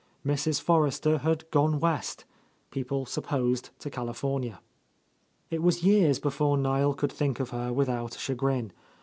[0.25, 0.59] Mrs.
[0.59, 2.25] Forrester had gone West,—
[2.71, 4.59] ^people sup posed to California.
[5.51, 8.71] It was years before Niel could think of her without chagrin.